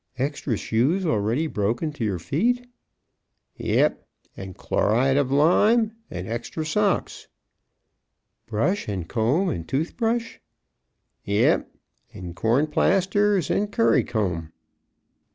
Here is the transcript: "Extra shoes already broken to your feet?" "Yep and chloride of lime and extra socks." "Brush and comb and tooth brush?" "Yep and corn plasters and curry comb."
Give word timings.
"Extra 0.17 0.57
shoes 0.57 1.05
already 1.05 1.45
broken 1.45 1.93
to 1.93 2.03
your 2.03 2.17
feet?" 2.17 2.65
"Yep 3.57 4.03
and 4.35 4.55
chloride 4.57 5.15
of 5.15 5.31
lime 5.31 5.91
and 6.09 6.27
extra 6.27 6.65
socks." 6.65 7.27
"Brush 8.47 8.87
and 8.87 9.07
comb 9.07 9.49
and 9.49 9.67
tooth 9.67 9.95
brush?" 9.95 10.41
"Yep 11.23 11.71
and 12.15 12.35
corn 12.35 12.65
plasters 12.65 13.51
and 13.51 13.71
curry 13.71 14.03
comb." 14.03 14.51